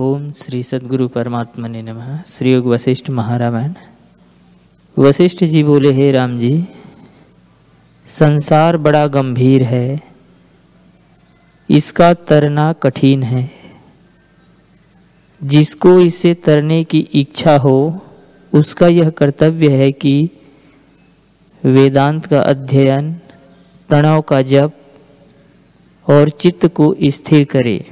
[0.00, 3.72] ओम श्री सदगुरु परमात्मा ने नमः। श्री योग वशिष्ठ महारामायण।
[4.98, 6.64] वशिष्ठ जी बोले, हे राम जी,
[8.08, 10.00] संसार बड़ा गंभीर है।
[11.70, 13.50] इसका तरना कठिन है।
[15.44, 18.00] जिसको इसे तरने की इच्छा हो,
[18.54, 20.30] उसका यह कर्तव्य है कि
[21.64, 23.12] वेदांत का अध्ययन,
[23.88, 24.72] प्रणव का जप
[26.08, 27.90] और चित्त को स्थिर करे।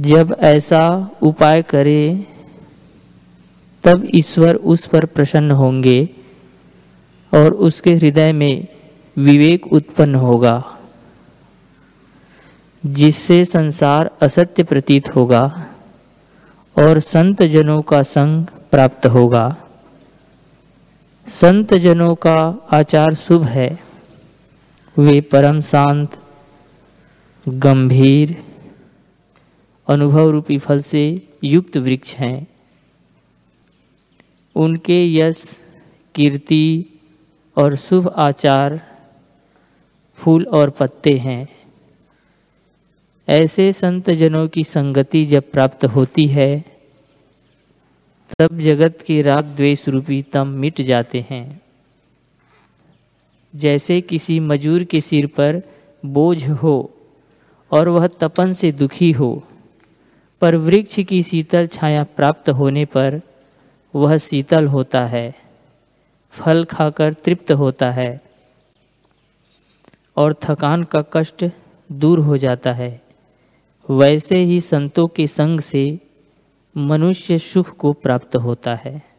[0.00, 2.26] जब ऐसा उपाय करे,
[3.84, 6.08] तब ईश्वर उस पर प्रसन्न होंगे
[7.32, 8.68] और उसके हृदय में
[9.16, 10.78] विवेक उत्पन्न होगा,
[12.86, 15.66] जिससे संसार असत्य प्रतीत होगा
[16.76, 19.56] और संत जनों का संग प्राप्त होगा।
[21.28, 23.78] संत जनों का आचार शुभ है।
[24.98, 26.08] वे परम शांत,
[27.48, 28.36] गंभीर
[29.88, 32.46] अनुभव रूपी फल से युक्त वृक्ष हैं।
[34.54, 35.60] उनके यश,
[36.14, 36.84] कीर्ति
[37.56, 38.80] और शुभ आचार
[40.14, 41.48] फूल और पत्ते हैं।
[43.28, 46.64] ऐसे संत जनों की संगति जब प्राप्त होती है,
[48.38, 51.60] तब जगत के राग द्वेष रूपी तम मिट जाते हैं।
[53.56, 55.62] जैसे किसी मजूर के सिर पर
[56.06, 56.94] बोझ हो
[57.70, 59.42] और वह तपन से दुखी हो
[60.40, 63.20] पर वृक्ष की शीतल छाया प्राप्त होने पर
[63.94, 65.34] वह शीतल होता है,
[66.30, 68.20] फल खाकर तृप्त होता है,
[70.16, 71.44] और थकान का कष्ट
[71.92, 73.00] दूर हो जाता है।
[73.90, 76.00] वैसे ही संतों के संग से
[76.76, 79.15] मनुष्य सुख को प्राप्त होता है।